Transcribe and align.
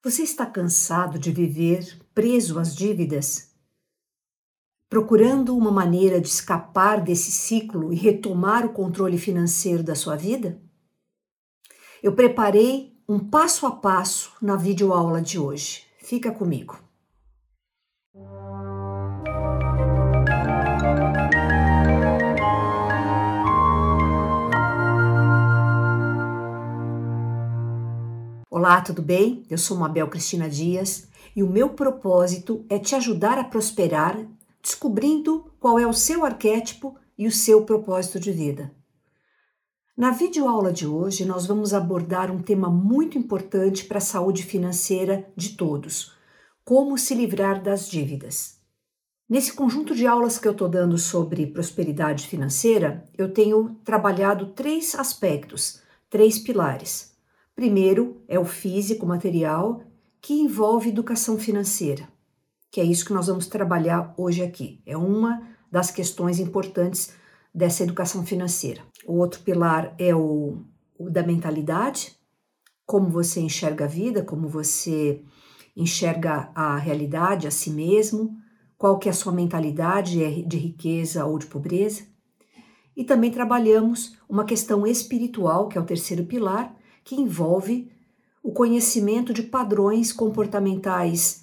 Você 0.00 0.22
está 0.22 0.46
cansado 0.46 1.18
de 1.18 1.32
viver 1.32 1.98
preso 2.14 2.60
às 2.60 2.72
dívidas? 2.74 3.52
Procurando 4.88 5.56
uma 5.56 5.72
maneira 5.72 6.20
de 6.20 6.28
escapar 6.28 7.02
desse 7.02 7.32
ciclo 7.32 7.92
e 7.92 7.96
retomar 7.96 8.64
o 8.64 8.72
controle 8.72 9.18
financeiro 9.18 9.82
da 9.82 9.96
sua 9.96 10.14
vida? 10.14 10.62
Eu 12.00 12.14
preparei 12.14 12.96
um 13.08 13.18
passo 13.18 13.66
a 13.66 13.72
passo 13.72 14.32
na 14.40 14.54
videoaula 14.54 15.20
de 15.20 15.36
hoje. 15.36 15.84
Fica 15.98 16.30
comigo. 16.30 16.78
Olá, 28.50 28.80
tudo 28.80 29.02
bem? 29.02 29.44
Eu 29.50 29.58
sou 29.58 29.76
Mabel 29.76 30.08
Cristina 30.08 30.48
Dias 30.48 31.06
e 31.36 31.42
o 31.42 31.50
meu 31.50 31.68
propósito 31.68 32.64
é 32.70 32.78
te 32.78 32.94
ajudar 32.94 33.36
a 33.36 33.44
prosperar 33.44 34.26
descobrindo 34.62 35.52
qual 35.60 35.78
é 35.78 35.86
o 35.86 35.92
seu 35.92 36.24
arquétipo 36.24 36.96
e 37.18 37.26
o 37.26 37.30
seu 37.30 37.66
propósito 37.66 38.18
de 38.18 38.32
vida. 38.32 38.74
Na 39.94 40.12
videoaula 40.12 40.72
de 40.72 40.86
hoje, 40.86 41.26
nós 41.26 41.44
vamos 41.44 41.74
abordar 41.74 42.30
um 42.30 42.40
tema 42.40 42.70
muito 42.70 43.18
importante 43.18 43.84
para 43.84 43.98
a 43.98 44.00
saúde 44.00 44.42
financeira 44.42 45.30
de 45.36 45.50
todos: 45.50 46.14
como 46.64 46.96
se 46.96 47.14
livrar 47.14 47.62
das 47.62 47.86
dívidas. 47.86 48.58
Nesse 49.28 49.52
conjunto 49.52 49.94
de 49.94 50.06
aulas 50.06 50.38
que 50.38 50.48
eu 50.48 50.52
estou 50.52 50.70
dando 50.70 50.96
sobre 50.96 51.46
prosperidade 51.48 52.26
financeira, 52.26 53.04
eu 53.18 53.30
tenho 53.30 53.76
trabalhado 53.84 54.54
três 54.54 54.94
aspectos, 54.94 55.82
três 56.08 56.38
pilares. 56.38 57.07
Primeiro 57.58 58.22
é 58.28 58.38
o 58.38 58.44
físico, 58.44 59.04
material, 59.04 59.82
que 60.20 60.32
envolve 60.32 60.90
educação 60.90 61.36
financeira, 61.36 62.08
que 62.70 62.80
é 62.80 62.84
isso 62.84 63.04
que 63.04 63.12
nós 63.12 63.26
vamos 63.26 63.48
trabalhar 63.48 64.14
hoje 64.16 64.44
aqui. 64.44 64.80
É 64.86 64.96
uma 64.96 65.42
das 65.68 65.90
questões 65.90 66.38
importantes 66.38 67.16
dessa 67.52 67.82
educação 67.82 68.24
financeira. 68.24 68.80
O 69.04 69.14
outro 69.14 69.40
pilar 69.40 69.92
é 69.98 70.14
o, 70.14 70.58
o 70.96 71.10
da 71.10 71.24
mentalidade, 71.24 72.16
como 72.86 73.08
você 73.08 73.40
enxerga 73.40 73.86
a 73.86 73.88
vida, 73.88 74.22
como 74.22 74.46
você 74.46 75.20
enxerga 75.76 76.52
a 76.54 76.76
realidade, 76.76 77.48
a 77.48 77.50
si 77.50 77.70
mesmo, 77.70 78.36
qual 78.76 79.00
que 79.00 79.08
é 79.08 79.10
a 79.10 79.14
sua 79.14 79.32
mentalidade 79.32 80.22
é 80.22 80.30
de 80.30 80.58
riqueza 80.58 81.26
ou 81.26 81.36
de 81.36 81.46
pobreza. 81.46 82.04
E 82.96 83.02
também 83.02 83.32
trabalhamos 83.32 84.16
uma 84.28 84.44
questão 84.44 84.86
espiritual, 84.86 85.66
que 85.66 85.76
é 85.76 85.80
o 85.80 85.84
terceiro 85.84 86.24
pilar, 86.24 86.77
que 87.08 87.18
envolve 87.18 87.90
o 88.42 88.52
conhecimento 88.52 89.32
de 89.32 89.42
padrões 89.42 90.12
comportamentais 90.12 91.42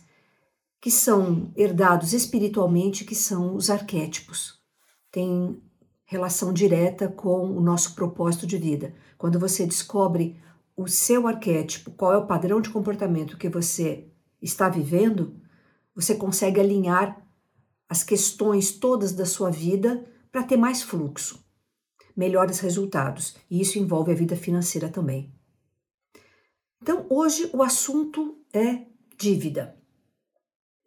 que 0.80 0.92
são 0.92 1.52
herdados 1.56 2.14
espiritualmente, 2.14 3.04
que 3.04 3.16
são 3.16 3.56
os 3.56 3.72
arquétipos. 3.72 4.60
Tem 5.12 5.60
relação 6.06 6.54
direta 6.54 7.08
com 7.08 7.50
o 7.50 7.60
nosso 7.60 7.96
propósito 7.96 8.46
de 8.46 8.60
vida. 8.60 8.94
Quando 9.18 9.40
você 9.40 9.66
descobre 9.66 10.40
o 10.78 10.88
seu 10.88 11.28
arquétipo, 11.28 11.90
qual 11.90 12.14
é 12.14 12.18
o 12.18 12.28
padrão 12.28 12.62
de 12.62 12.70
comportamento 12.70 13.36
que 13.36 13.50
você 13.50 14.08
está 14.40 14.70
vivendo, 14.70 15.34
você 15.96 16.14
consegue 16.14 16.60
alinhar 16.60 17.28
as 17.90 18.04
questões 18.04 18.72
todas 18.72 19.14
da 19.14 19.26
sua 19.26 19.50
vida 19.50 20.06
para 20.32 20.44
ter 20.44 20.58
mais 20.58 20.84
fluxo, 20.84 21.44
melhores 22.16 22.60
resultados. 22.60 23.36
E 23.50 23.60
isso 23.60 23.80
envolve 23.80 24.12
a 24.12 24.16
vida 24.16 24.36
financeira 24.36 24.90
também. 24.90 25.34
Então, 26.86 27.04
hoje 27.10 27.50
o 27.52 27.64
assunto 27.64 28.38
é 28.54 28.84
dívida. 29.18 29.76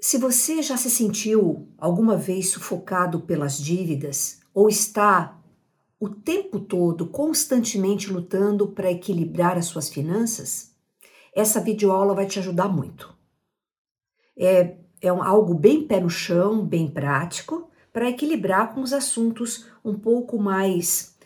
Se 0.00 0.16
você 0.16 0.62
já 0.62 0.76
se 0.76 0.88
sentiu 0.88 1.72
alguma 1.76 2.16
vez 2.16 2.50
sufocado 2.50 3.22
pelas 3.22 3.58
dívidas 3.58 4.38
ou 4.54 4.68
está 4.68 5.42
o 5.98 6.08
tempo 6.08 6.60
todo 6.60 7.08
constantemente 7.08 8.12
lutando 8.12 8.68
para 8.68 8.92
equilibrar 8.92 9.58
as 9.58 9.66
suas 9.66 9.88
finanças, 9.88 10.72
essa 11.34 11.60
videoaula 11.60 12.14
vai 12.14 12.26
te 12.26 12.38
ajudar 12.38 12.68
muito. 12.68 13.12
É, 14.36 14.76
é 15.00 15.12
um, 15.12 15.20
algo 15.20 15.52
bem 15.52 15.84
pé 15.84 15.98
no 15.98 16.08
chão, 16.08 16.64
bem 16.64 16.88
prático, 16.88 17.68
para 17.92 18.08
equilibrar 18.08 18.72
com 18.72 18.82
os 18.82 18.92
assuntos 18.92 19.66
um 19.84 19.98
pouco 19.98 20.38
mais 20.38 21.17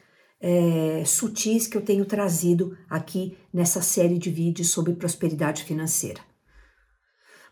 é, 0.45 1.05
sutis 1.05 1.69
que 1.69 1.77
eu 1.77 1.85
tenho 1.85 2.05
trazido 2.05 2.77
aqui 2.91 3.39
nessa 3.55 3.81
série 3.81 4.19
de 4.19 4.29
vídeos 4.29 4.71
sobre 4.71 4.93
prosperidade 4.95 5.63
financeira. 5.63 6.21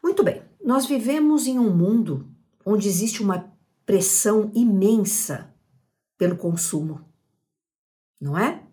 Muito 0.02 0.24
bem, 0.24 0.42
nós 0.62 0.86
vivemos 0.86 1.46
em 1.46 1.56
um 1.56 1.74
mundo 1.74 2.28
onde 2.66 2.88
existe 2.88 3.22
uma 3.22 3.52
pressão 3.86 4.50
imensa 4.54 5.54
pelo 6.18 6.36
consumo, 6.36 7.04
não 8.20 8.36
é? 8.36 8.64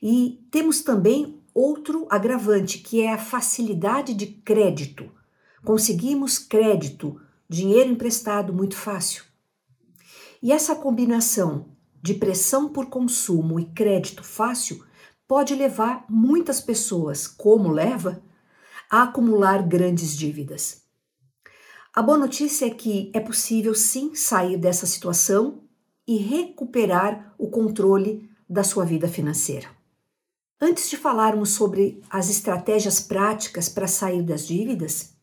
E 0.00 0.44
temos 0.50 0.80
também 0.80 1.40
outro 1.54 2.08
agravante, 2.10 2.78
que 2.78 3.02
é 3.02 3.12
a 3.12 3.18
facilidade 3.18 4.14
de 4.14 4.26
crédito. 4.26 5.10
Conseguimos 5.62 6.38
crédito, 6.38 7.20
dinheiro 7.48 7.90
emprestado 7.90 8.52
muito 8.52 8.76
fácil. 8.76 9.24
E 10.42 10.50
essa 10.50 10.74
combinação 10.74 11.71
de 12.02 12.14
pressão 12.14 12.68
por 12.68 12.86
consumo 12.86 13.60
e 13.60 13.66
crédito 13.66 14.24
fácil 14.24 14.84
pode 15.28 15.54
levar 15.54 16.04
muitas 16.10 16.60
pessoas, 16.60 17.28
como 17.28 17.70
leva, 17.70 18.20
a 18.90 19.04
acumular 19.04 19.62
grandes 19.62 20.16
dívidas. 20.16 20.82
A 21.94 22.02
boa 22.02 22.18
notícia 22.18 22.66
é 22.66 22.70
que 22.70 23.10
é 23.14 23.20
possível 23.20 23.74
sim 23.74 24.14
sair 24.14 24.56
dessa 24.56 24.84
situação 24.84 25.62
e 26.06 26.16
recuperar 26.16 27.34
o 27.38 27.48
controle 27.48 28.28
da 28.48 28.64
sua 28.64 28.84
vida 28.84 29.06
financeira. 29.06 29.68
Antes 30.60 30.90
de 30.90 30.96
falarmos 30.96 31.50
sobre 31.50 32.02
as 32.10 32.28
estratégias 32.28 33.00
práticas 33.00 33.68
para 33.68 33.86
sair 33.86 34.22
das 34.22 34.46
dívidas, 34.46 35.14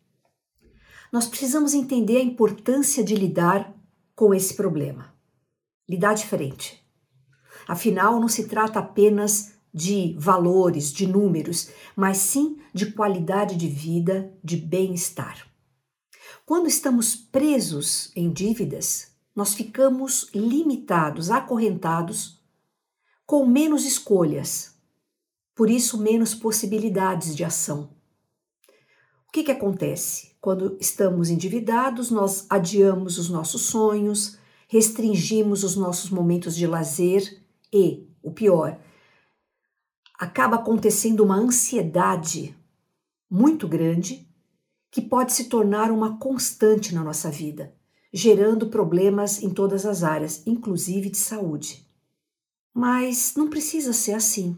nós 1.12 1.28
precisamos 1.28 1.74
entender 1.74 2.18
a 2.18 2.24
importância 2.24 3.04
de 3.04 3.16
lidar 3.16 3.74
com 4.16 4.34
esse 4.34 4.54
problema 4.54 5.19
lidar 5.90 6.14
diferente. 6.14 6.80
Afinal, 7.68 8.20
não 8.20 8.28
se 8.28 8.48
trata 8.48 8.80
apenas 8.80 9.54
de 9.74 10.16
valores, 10.18 10.94
de 10.94 11.08
números, 11.08 11.70
mas 11.96 12.18
sim 12.18 12.60
de 12.74 12.92
qualidade 12.92 13.56
de 13.56 13.68
vida, 13.68 14.34
de 14.44 14.56
bem-estar. 14.58 15.48
Quando 16.46 16.68
estamos 16.68 17.16
presos 17.16 18.12
em 18.16 18.32
dívidas, 18.32 19.14
nós 19.36 19.54
ficamos 19.54 20.30
limitados, 20.34 21.30
acorrentados, 21.30 22.42
com 23.26 23.46
menos 23.46 23.86
escolhas, 23.86 24.76
por 25.56 25.70
isso, 25.70 26.02
menos 26.02 26.34
possibilidades 26.34 27.36
de 27.36 27.44
ação. 27.44 27.92
O 29.28 29.32
que, 29.32 29.44
que 29.44 29.52
acontece? 29.52 30.36
Quando 30.42 30.76
estamos 30.80 31.30
endividados, 31.30 32.10
nós 32.10 32.48
adiamos 32.50 33.20
os 33.20 33.30
nossos 33.30 33.64
sonhos, 33.64 34.39
restringimos 34.70 35.64
os 35.64 35.76
nossos 35.76 36.12
momentos 36.12 36.56
de 36.56 36.68
lazer 36.68 37.44
e, 37.74 38.08
o 38.22 38.30
pior, 38.30 38.80
acaba 40.14 40.58
acontecendo 40.58 41.24
uma 41.24 41.36
ansiedade 41.36 42.56
muito 43.28 43.68
grande 43.68 44.30
que 44.92 45.02
pode 45.02 45.34
se 45.34 45.46
tornar 45.46 45.92
uma 45.92 46.20
constante 46.20 46.94
na 46.94 47.04
nossa 47.04 47.32
vida, 47.32 47.74
gerando 48.14 48.70
problemas 48.70 49.42
em 49.42 49.50
todas 49.50 49.88
as 49.88 50.04
áreas, 50.04 50.46
inclusive 50.46 51.10
de 51.10 51.18
saúde. 51.18 51.84
Mas 52.72 53.34
não 53.36 53.50
precisa 53.50 53.92
ser 53.92 54.14
assim. 54.14 54.56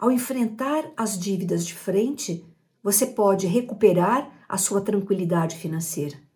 Ao 0.00 0.10
enfrentar 0.10 0.90
as 0.96 1.16
dívidas 1.16 1.64
de 1.64 1.74
frente, 1.74 2.44
você 2.82 3.06
pode 3.06 3.46
recuperar 3.46 4.44
a 4.48 4.58
sua 4.58 4.80
tranquilidade 4.80 5.56
financeira 5.56 6.29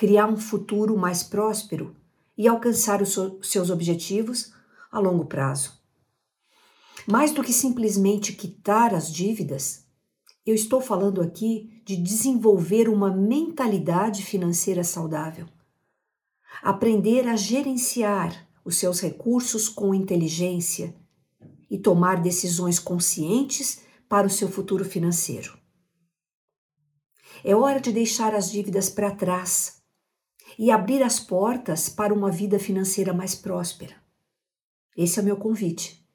criar 0.00 0.30
um 0.30 0.36
futuro 0.38 0.96
mais 0.96 1.22
próspero 1.22 1.94
e 2.34 2.48
alcançar 2.48 3.02
os 3.02 3.18
seus 3.42 3.68
objetivos 3.68 4.50
a 4.90 4.98
longo 4.98 5.26
prazo. 5.26 5.78
Mais 7.06 7.32
do 7.32 7.42
que 7.42 7.52
simplesmente 7.52 8.32
quitar 8.32 8.94
as 8.94 9.12
dívidas, 9.12 9.84
eu 10.46 10.54
estou 10.54 10.80
falando 10.80 11.20
aqui 11.20 11.82
de 11.84 11.98
desenvolver 11.98 12.88
uma 12.88 13.14
mentalidade 13.14 14.24
financeira 14.24 14.82
saudável. 14.82 15.46
Aprender 16.62 17.28
a 17.28 17.36
gerenciar 17.36 18.48
os 18.64 18.76
seus 18.76 19.00
recursos 19.00 19.68
com 19.68 19.94
inteligência 19.94 20.96
e 21.70 21.76
tomar 21.76 22.22
decisões 22.22 22.78
conscientes 22.78 23.82
para 24.08 24.26
o 24.26 24.30
seu 24.30 24.48
futuro 24.48 24.82
financeiro. 24.82 25.58
É 27.44 27.54
hora 27.54 27.78
de 27.78 27.92
deixar 27.92 28.34
as 28.34 28.50
dívidas 28.50 28.88
para 28.88 29.10
trás 29.10 29.78
e 30.60 30.70
abrir 30.70 31.02
as 31.02 31.18
portas 31.18 31.88
para 31.88 32.12
uma 32.12 32.30
vida 32.30 32.58
financeira 32.58 33.14
mais 33.14 33.34
próspera. 33.34 33.94
Esse 34.94 35.18
é 35.18 35.22
o 35.22 35.24
meu 35.24 35.38
convite. 35.38 36.06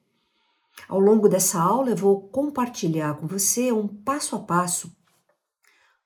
Ao 0.88 1.00
longo 1.00 1.28
dessa 1.28 1.60
aula, 1.60 1.90
eu 1.90 1.96
vou 1.96 2.28
compartilhar 2.28 3.16
com 3.16 3.26
você 3.26 3.72
um 3.72 3.88
passo 3.88 4.36
a 4.36 4.38
passo 4.38 4.96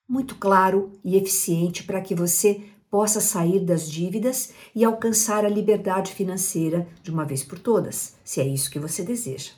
muito 0.09 0.37
claro 0.37 0.99
e 1.05 1.19
eficiente 1.19 1.85
para 1.85 2.01
que 2.01 2.15
você 2.15 2.67
possa 2.91 3.21
sair 3.21 3.61
das 3.61 3.91
dívidas 3.91 4.55
e 4.75 4.87
alcançar 4.87 5.45
a 5.45 5.49
liberdade 5.49 6.15
financeira 6.15 6.89
de 7.03 7.11
uma 7.11 7.27
vez 7.27 7.45
por 7.45 7.59
todas, 7.59 8.17
se 8.25 8.41
é 8.41 8.49
isso 8.49 8.71
que 8.71 8.79
você 8.79 9.03
deseja. 9.03 9.53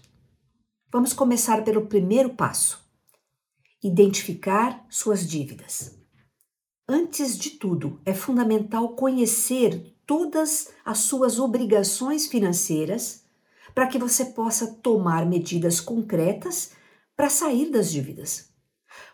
Vamos 0.90 1.12
começar 1.12 1.62
pelo 1.62 1.86
primeiro 1.86 2.30
passo: 2.30 2.84
identificar 3.80 4.84
suas 4.90 5.24
dívidas. 5.24 6.01
Antes 6.94 7.38
de 7.38 7.52
tudo, 7.52 7.98
é 8.04 8.12
fundamental 8.12 8.94
conhecer 8.94 9.96
todas 10.04 10.68
as 10.84 10.98
suas 10.98 11.38
obrigações 11.38 12.26
financeiras 12.26 13.24
para 13.74 13.86
que 13.86 13.96
você 13.98 14.26
possa 14.26 14.74
tomar 14.74 15.24
medidas 15.24 15.80
concretas 15.80 16.72
para 17.16 17.30
sair 17.30 17.70
das 17.70 17.90
dívidas. 17.90 18.52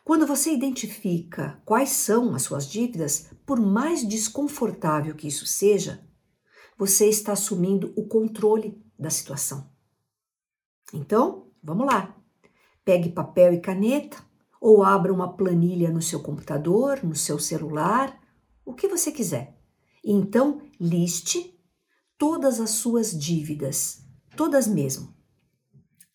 Quando 0.04 0.26
você 0.26 0.52
identifica 0.52 1.62
quais 1.64 1.90
são 1.90 2.34
as 2.34 2.42
suas 2.42 2.68
dívidas, 2.68 3.30
por 3.46 3.60
mais 3.60 4.04
desconfortável 4.04 5.14
que 5.14 5.28
isso 5.28 5.46
seja, 5.46 6.04
você 6.76 7.08
está 7.08 7.30
assumindo 7.30 7.92
o 7.96 8.08
controle 8.08 8.76
da 8.98 9.08
situação. 9.08 9.70
Então, 10.92 11.52
vamos 11.62 11.86
lá. 11.86 12.16
Pegue 12.84 13.10
papel 13.10 13.52
e 13.52 13.60
caneta 13.60 14.27
ou 14.60 14.82
abra 14.82 15.12
uma 15.12 15.36
planilha 15.36 15.90
no 15.90 16.02
seu 16.02 16.20
computador, 16.20 17.02
no 17.02 17.14
seu 17.14 17.38
celular, 17.38 18.18
o 18.64 18.74
que 18.74 18.88
você 18.88 19.12
quiser. 19.12 19.58
Então, 20.04 20.60
liste 20.80 21.58
todas 22.16 22.60
as 22.60 22.70
suas 22.70 23.16
dívidas, 23.16 24.04
todas 24.36 24.66
mesmo. 24.66 25.14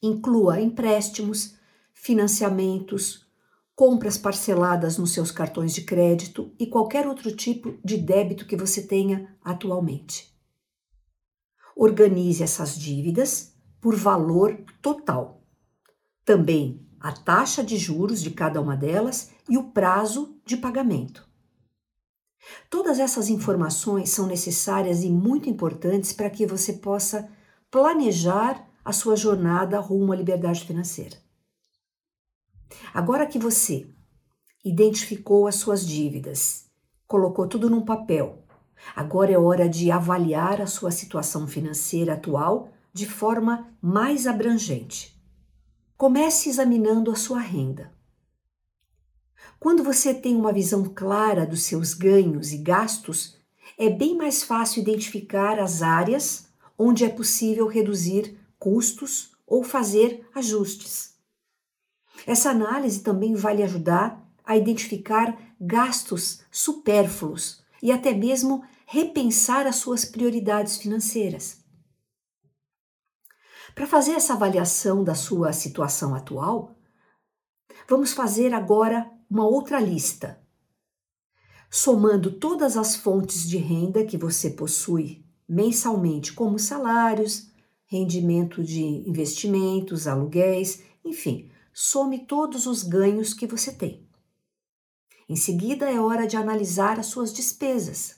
Inclua 0.01 0.59
empréstimos, 0.59 1.55
financiamentos, 1.93 3.25
compras 3.75 4.17
parceladas 4.17 4.97
nos 4.97 5.13
seus 5.13 5.31
cartões 5.31 5.73
de 5.73 5.81
crédito 5.81 6.53
e 6.59 6.67
qualquer 6.67 7.07
outro 7.07 7.35
tipo 7.35 7.77
de 7.83 7.97
débito 7.97 8.45
que 8.45 8.55
você 8.55 8.85
tenha 8.85 9.35
atualmente. 9.41 10.33
Organize 11.75 12.43
essas 12.43 12.77
dívidas 12.77 13.55
por 13.81 13.95
valor 13.95 14.63
total. 14.81 15.41
Também 16.23 16.82
a 17.03 17.11
taxa 17.11 17.61
de 17.61 17.75
juros 17.75 18.21
de 18.21 18.31
cada 18.31 18.61
uma 18.61 18.77
delas 18.77 19.31
e 19.49 19.57
o 19.57 19.65
prazo 19.65 20.39
de 20.45 20.55
pagamento. 20.55 21.27
Todas 22.69 22.97
essas 22.97 23.27
informações 23.27 24.09
são 24.09 24.25
necessárias 24.25 25.03
e 25.03 25.09
muito 25.09 25.49
importantes 25.49 26.13
para 26.13 26.29
que 26.29 26.47
você 26.47 26.71
possa 26.71 27.29
planejar 27.69 28.65
a 28.85 28.93
sua 28.93 29.17
jornada 29.17 29.79
rumo 29.81 30.13
à 30.13 30.15
liberdade 30.15 30.63
financeira. 30.63 31.17
Agora 32.93 33.27
que 33.27 33.37
você 33.37 33.85
identificou 34.63 35.45
as 35.45 35.55
suas 35.55 35.85
dívidas, 35.85 36.69
colocou 37.05 37.47
tudo 37.47 37.69
num 37.69 37.83
papel, 37.83 38.45
agora 38.95 39.31
é 39.33 39.37
hora 39.37 39.67
de 39.67 39.91
avaliar 39.91 40.61
a 40.61 40.67
sua 40.67 40.89
situação 40.89 41.47
financeira 41.47 42.13
atual 42.13 42.69
de 42.93 43.05
forma 43.05 43.75
mais 43.81 44.25
abrangente. 44.25 45.12
Comece 45.97 46.49
examinando 46.49 47.11
a 47.11 47.15
sua 47.15 47.39
renda. 47.39 47.93
Quando 49.59 49.83
você 49.83 50.13
tem 50.13 50.35
uma 50.35 50.51
visão 50.51 50.83
clara 50.85 51.45
dos 51.45 51.63
seus 51.63 51.93
ganhos 51.93 52.51
e 52.51 52.57
gastos, 52.57 53.37
é 53.77 53.89
bem 53.89 54.17
mais 54.17 54.43
fácil 54.43 54.81
identificar 54.81 55.59
as 55.59 55.81
áreas 55.81 56.47
onde 56.77 57.05
é 57.05 57.09
possível 57.09 57.67
reduzir 57.67 58.37
custos 58.59 59.31
ou 59.47 59.63
fazer 59.63 60.27
ajustes. 60.33 61.13
Essa 62.25 62.49
análise 62.49 63.01
também 63.01 63.35
vai 63.35 63.55
lhe 63.55 63.63
ajudar 63.63 64.21
a 64.43 64.57
identificar 64.57 65.37
gastos 65.59 66.41
supérfluos 66.51 67.61
e 67.81 67.91
até 67.91 68.13
mesmo 68.13 68.63
repensar 68.85 69.65
as 69.67 69.77
suas 69.77 70.03
prioridades 70.03 70.77
financeiras. 70.77 71.62
Para 73.75 73.87
fazer 73.87 74.11
essa 74.11 74.33
avaliação 74.33 75.03
da 75.03 75.15
sua 75.15 75.51
situação 75.51 76.13
atual, 76.13 76.75
vamos 77.89 78.13
fazer 78.13 78.53
agora 78.53 79.09
uma 79.29 79.47
outra 79.47 79.79
lista, 79.79 80.39
somando 81.71 82.31
todas 82.31 82.77
as 82.77 82.95
fontes 82.95 83.49
de 83.49 83.57
renda 83.57 84.05
que 84.05 84.17
você 84.17 84.51
possui 84.51 85.25
mensalmente, 85.49 86.33
como 86.33 86.59
salários, 86.59 87.47
rendimento 87.87 88.63
de 88.63 88.81
investimentos, 88.81 90.07
aluguéis, 90.07 90.83
enfim, 91.03 91.49
some 91.73 92.19
todos 92.25 92.67
os 92.67 92.83
ganhos 92.83 93.33
que 93.33 93.47
você 93.47 93.71
tem. 93.71 94.07
Em 95.27 95.35
seguida, 95.35 95.89
é 95.89 95.99
hora 95.99 96.27
de 96.27 96.37
analisar 96.37 96.99
as 96.99 97.07
suas 97.07 97.33
despesas. 97.33 98.17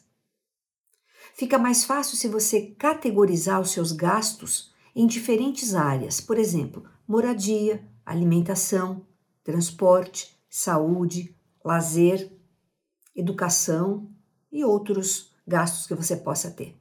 Fica 1.34 1.58
mais 1.58 1.86
fácil 1.86 2.18
se 2.18 2.28
você 2.28 2.74
categorizar 2.78 3.62
os 3.62 3.72
seus 3.72 3.94
gastos 3.94 4.75
em 4.95 5.06
diferentes 5.06 5.75
áreas, 5.75 6.21
por 6.21 6.38
exemplo, 6.38 6.86
moradia, 7.07 7.86
alimentação, 8.06 9.06
transporte, 9.44 10.36
saúde, 10.50 11.36
lazer, 11.63 12.31
educação 13.13 14.09
e 14.51 14.63
outros 14.63 15.33
gastos 15.45 15.86
que 15.86 15.94
você 15.94 16.15
possa 16.15 16.50
ter. 16.50 16.80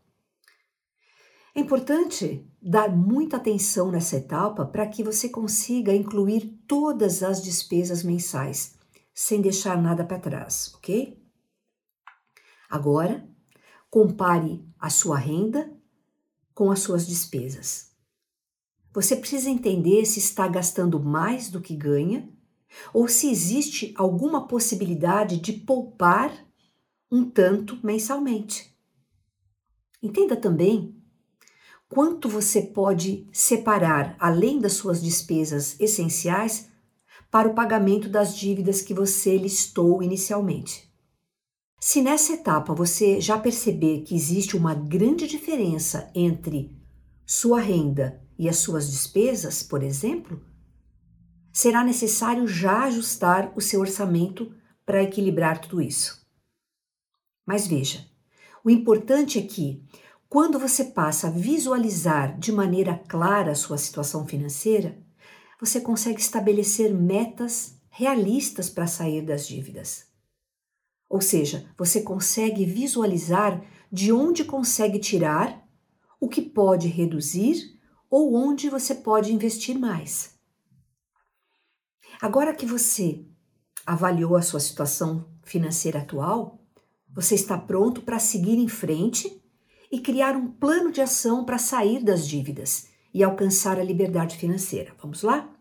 É 1.55 1.61
importante 1.61 2.49
dar 2.61 2.89
muita 2.89 3.37
atenção 3.37 3.91
nessa 3.91 4.17
etapa 4.17 4.65
para 4.65 4.87
que 4.87 5.05
você 5.05 5.29
consiga 5.29 5.95
incluir 5.95 6.61
todas 6.67 7.23
as 7.23 7.43
despesas 7.43 8.03
mensais, 8.03 8.77
sem 9.15 9.41
deixar 9.41 9.81
nada 9.81 10.05
para 10.05 10.19
trás, 10.19 10.73
ok? 10.75 11.23
Agora, 12.69 13.29
compare 13.89 14.67
a 14.79 14.91
sua 14.91 15.17
renda 15.17 15.73
com 16.53 16.73
as 16.73 16.81
suas 16.81 17.07
despesas. 17.07 17.94
Você 18.95 19.17
precisa 19.17 19.51
entender 19.51 20.07
se 20.07 20.21
está 20.21 20.47
gastando 20.47 21.03
mais 21.03 21.51
do 21.51 21.61
que 21.61 21.75
ganha 21.75 22.29
ou 22.93 23.09
se 23.09 23.29
existe 23.29 23.93
alguma 23.97 24.47
possibilidade 24.47 25.39
de 25.39 25.53
poupar 25.53 26.33
um 27.11 27.29
tanto 27.29 27.79
mensalmente. 27.85 28.73
Entenda 30.01 30.37
também 30.37 30.97
quanto 31.89 32.29
você 32.29 32.63
pode 32.63 33.29
separar, 33.33 34.17
além 34.19 34.61
das 34.61 34.75
suas 34.75 35.03
despesas 35.03 35.79
essenciais, 35.81 36.69
para 37.31 37.49
o 37.49 37.55
pagamento 37.55 38.09
das 38.09 38.37
dívidas 38.37 38.81
que 38.81 38.95
você 38.95 39.37
listou 39.37 40.05
inicialmente. 40.05 40.89
Se 41.81 42.01
nessa 42.01 42.33
etapa 42.33 42.73
você 42.73 43.21
já 43.21 43.39
perceber 43.39 44.03
que 44.03 44.15
existe 44.15 44.57
uma 44.57 44.73
grande 44.73 45.27
diferença 45.27 46.11
entre 46.15 46.77
sua 47.27 47.61
renda 47.61 48.24
e 48.39 48.49
as 48.49 48.57
suas 48.57 48.91
despesas, 48.91 49.63
por 49.63 49.83
exemplo, 49.83 50.43
será 51.53 51.85
necessário 51.85 52.47
já 52.47 52.85
ajustar 52.85 53.53
o 53.57 53.61
seu 53.61 53.81
orçamento 53.81 54.53
para 54.85 55.03
equilibrar 55.03 55.61
tudo 55.61 55.81
isso. 55.81 56.25
Mas 57.47 57.67
veja, 57.67 58.05
o 58.65 58.71
importante 58.71 59.39
é 59.39 59.43
que 59.43 59.83
quando 60.29 60.59
você 60.59 60.87
passa 60.87 61.29
a 61.29 61.31
visualizar 61.31 62.39
de 62.39 62.51
maneira 62.51 63.01
clara 63.09 63.53
a 63.53 63.55
sua 63.55 63.79
situação 63.79 64.27
financeira, 64.27 64.99
você 65.61 65.81
consegue 65.81 66.21
estabelecer 66.21 66.93
metas 66.93 67.81
realistas 67.89 68.69
para 68.69 68.89
sair 68.89 69.23
das 69.23 69.47
dívidas. 69.47 70.07
Ou 71.09 71.21
seja, 71.21 71.71
você 71.79 72.03
consegue 72.03 72.65
visualizar 72.65 73.65
de 73.93 74.13
onde 74.13 74.45
consegue 74.45 74.99
tirar, 74.99 75.63
o 76.21 76.29
que 76.29 76.43
pode 76.43 76.89
reduzir 76.89 77.79
ou 78.17 78.33
onde 78.33 78.71
você 78.71 78.95
pode 78.95 79.35
investir 79.35 79.77
mais. 79.77 80.37
Agora 82.23 82.55
que 82.55 82.65
você 82.65 83.25
avaliou 83.85 84.37
a 84.37 84.41
sua 84.41 84.61
situação 84.61 85.27
financeira 85.43 85.99
atual, 85.99 86.61
você 87.13 87.35
está 87.35 87.59
pronto 87.59 88.03
para 88.03 88.21
seguir 88.21 88.57
em 88.57 88.69
frente 88.69 89.43
e 89.91 89.99
criar 89.99 90.37
um 90.37 90.47
plano 90.47 90.93
de 90.93 91.01
ação 91.01 91.45
para 91.45 91.59
sair 91.59 92.05
das 92.05 92.29
dívidas 92.29 92.87
e 93.13 93.25
alcançar 93.25 93.81
a 93.81 93.85
liberdade 93.85 94.37
financeira. 94.37 94.95
Vamos 95.03 95.23
lá? 95.23 95.53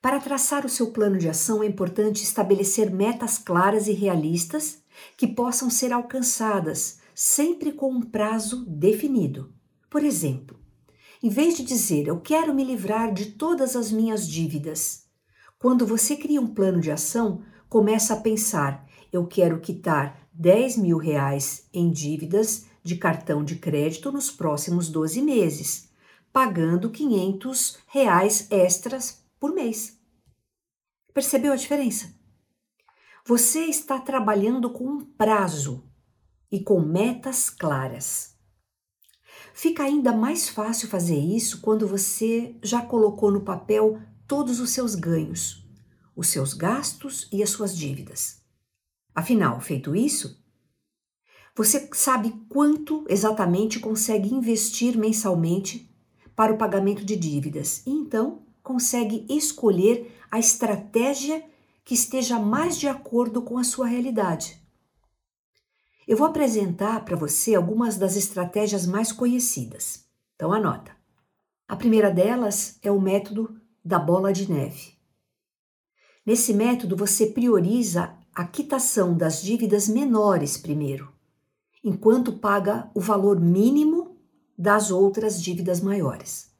Para 0.00 0.20
traçar 0.20 0.64
o 0.64 0.68
seu 0.68 0.92
plano 0.92 1.18
de 1.18 1.28
ação 1.28 1.64
é 1.64 1.66
importante 1.66 2.22
estabelecer 2.22 2.92
metas 2.92 3.38
claras 3.38 3.88
e 3.88 3.92
realistas 3.92 4.78
que 5.16 5.26
possam 5.26 5.68
ser 5.68 5.92
alcançadas, 5.92 7.00
sempre 7.12 7.72
com 7.72 7.90
um 7.90 8.02
prazo 8.02 8.64
definido. 8.68 9.52
Por 9.90 10.04
exemplo, 10.04 10.61
em 11.22 11.28
vez 11.28 11.56
de 11.56 11.62
dizer 11.62 12.08
eu 12.08 12.20
quero 12.20 12.54
me 12.54 12.64
livrar 12.64 13.12
de 13.12 13.26
todas 13.32 13.76
as 13.76 13.92
minhas 13.92 14.26
dívidas, 14.26 15.06
quando 15.58 15.86
você 15.86 16.16
cria 16.16 16.40
um 16.40 16.52
plano 16.52 16.80
de 16.80 16.90
ação, 16.90 17.42
começa 17.68 18.14
a 18.14 18.20
pensar 18.20 18.86
eu 19.12 19.26
quero 19.26 19.60
quitar 19.60 20.26
10 20.32 20.78
mil 20.78 20.96
reais 20.96 21.68
em 21.72 21.92
dívidas 21.92 22.66
de 22.82 22.96
cartão 22.96 23.44
de 23.44 23.56
crédito 23.56 24.10
nos 24.10 24.30
próximos 24.30 24.88
12 24.88 25.20
meses, 25.20 25.90
pagando 26.32 26.90
500 26.90 27.78
reais 27.86 28.48
extras 28.50 29.22
por 29.38 29.52
mês. 29.52 30.00
Percebeu 31.12 31.52
a 31.52 31.56
diferença? 31.56 32.14
Você 33.26 33.66
está 33.66 34.00
trabalhando 34.00 34.70
com 34.70 34.84
um 34.84 35.04
prazo 35.04 35.84
e 36.50 36.60
com 36.60 36.80
metas 36.80 37.50
claras. 37.50 38.31
Fica 39.54 39.82
ainda 39.82 40.12
mais 40.12 40.48
fácil 40.48 40.88
fazer 40.88 41.18
isso 41.18 41.60
quando 41.60 41.86
você 41.86 42.56
já 42.62 42.80
colocou 42.82 43.30
no 43.30 43.42
papel 43.42 44.00
todos 44.26 44.60
os 44.60 44.70
seus 44.70 44.94
ganhos, 44.94 45.66
os 46.16 46.28
seus 46.28 46.54
gastos 46.54 47.28
e 47.32 47.42
as 47.42 47.50
suas 47.50 47.76
dívidas. 47.76 48.40
Afinal, 49.14 49.60
feito 49.60 49.94
isso, 49.94 50.42
você 51.54 51.86
sabe 51.92 52.32
quanto 52.48 53.04
exatamente 53.08 53.78
consegue 53.78 54.32
investir 54.32 54.96
mensalmente 54.96 55.94
para 56.34 56.52
o 56.52 56.56
pagamento 56.56 57.04
de 57.04 57.14
dívidas 57.14 57.82
e 57.86 57.90
então 57.90 58.42
consegue 58.62 59.26
escolher 59.28 60.16
a 60.30 60.38
estratégia 60.38 61.44
que 61.84 61.92
esteja 61.92 62.38
mais 62.38 62.78
de 62.78 62.88
acordo 62.88 63.42
com 63.42 63.58
a 63.58 63.64
sua 63.64 63.86
realidade. 63.86 64.61
Eu 66.06 66.16
vou 66.16 66.26
apresentar 66.26 67.04
para 67.04 67.16
você 67.16 67.54
algumas 67.54 67.96
das 67.96 68.16
estratégias 68.16 68.86
mais 68.86 69.12
conhecidas. 69.12 70.04
Então 70.34 70.52
anota. 70.52 70.92
A 71.68 71.76
primeira 71.76 72.10
delas 72.10 72.78
é 72.82 72.90
o 72.90 73.00
método 73.00 73.54
da 73.84 73.98
bola 73.98 74.32
de 74.32 74.50
neve. 74.50 74.94
Nesse 76.26 76.52
método 76.52 76.96
você 76.96 77.26
prioriza 77.26 78.14
a 78.34 78.44
quitação 78.44 79.16
das 79.16 79.42
dívidas 79.42 79.88
menores 79.88 80.56
primeiro, 80.56 81.12
enquanto 81.84 82.32
paga 82.38 82.90
o 82.94 83.00
valor 83.00 83.40
mínimo 83.40 84.16
das 84.56 84.90
outras 84.90 85.42
dívidas 85.42 85.80
maiores. 85.80 86.50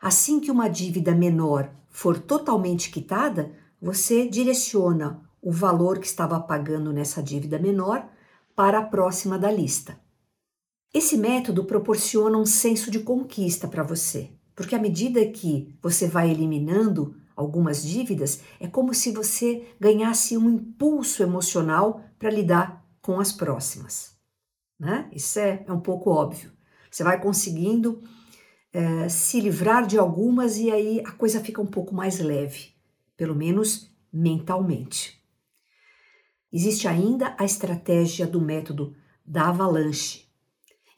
Assim 0.00 0.40
que 0.40 0.50
uma 0.50 0.68
dívida 0.68 1.14
menor 1.14 1.70
for 1.88 2.18
totalmente 2.18 2.90
quitada, 2.90 3.52
você 3.80 4.28
direciona 4.28 5.22
o 5.42 5.52
valor 5.52 5.98
que 5.98 6.06
estava 6.06 6.38
pagando 6.40 6.92
nessa 6.92 7.22
dívida 7.22 7.58
menor 7.58 8.08
para 8.60 8.80
a 8.80 8.84
próxima 8.84 9.38
da 9.38 9.50
lista. 9.50 9.98
Esse 10.92 11.16
método 11.16 11.64
proporciona 11.64 12.36
um 12.36 12.44
senso 12.44 12.90
de 12.90 12.98
conquista 12.98 13.66
para 13.66 13.82
você, 13.82 14.32
porque 14.54 14.74
à 14.74 14.78
medida 14.78 15.24
que 15.24 15.74
você 15.80 16.06
vai 16.06 16.30
eliminando 16.30 17.16
algumas 17.34 17.82
dívidas, 17.82 18.42
é 18.60 18.68
como 18.68 18.92
se 18.92 19.12
você 19.12 19.66
ganhasse 19.80 20.36
um 20.36 20.50
impulso 20.50 21.22
emocional 21.22 22.04
para 22.18 22.28
lidar 22.28 22.84
com 23.00 23.18
as 23.18 23.32
próximas. 23.32 24.14
Né? 24.78 25.08
Isso 25.10 25.38
é, 25.38 25.64
é 25.66 25.72
um 25.72 25.80
pouco 25.80 26.10
óbvio. 26.10 26.52
Você 26.90 27.02
vai 27.02 27.18
conseguindo 27.18 28.02
é, 28.74 29.08
se 29.08 29.40
livrar 29.40 29.86
de 29.86 29.96
algumas 29.96 30.58
e 30.58 30.70
aí 30.70 31.00
a 31.00 31.12
coisa 31.12 31.40
fica 31.40 31.62
um 31.62 31.66
pouco 31.66 31.94
mais 31.94 32.18
leve 32.18 32.74
pelo 33.16 33.34
menos 33.34 33.90
mentalmente. 34.12 35.19
Existe 36.52 36.88
ainda 36.88 37.34
a 37.38 37.44
estratégia 37.44 38.26
do 38.26 38.40
método 38.40 38.94
da 39.24 39.48
avalanche, 39.48 40.26